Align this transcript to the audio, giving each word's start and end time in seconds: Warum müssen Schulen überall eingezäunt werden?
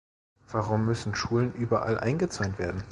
Warum 0.49 0.85
müssen 0.85 1.13
Schulen 1.13 1.53
überall 1.53 1.99
eingezäunt 1.99 2.57
werden? 2.57 2.79